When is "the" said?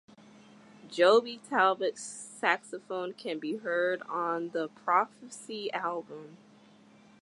4.49-4.67